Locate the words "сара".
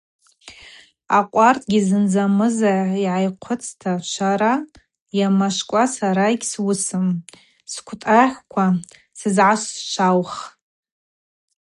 5.95-6.25